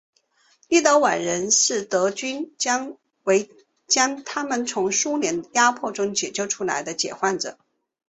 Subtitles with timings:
[0.67, 2.51] 立陶宛人视德军
[3.23, 3.51] 为
[3.85, 7.59] 将他们从苏联的压迫中救出来的解放者。